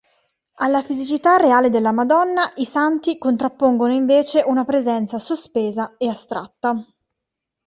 Alla 0.55 0.81
fisicità 0.81 1.37
reale 1.37 1.69
della 1.69 1.91
Madonna, 1.91 2.51
i 2.55 2.65
santi 2.65 3.19
contrappongono 3.19 3.93
invece 3.93 4.41
una 4.43 4.65
presenza 4.65 5.19
sospesa 5.19 5.93
e 5.99 6.07
astratta. 6.09 6.83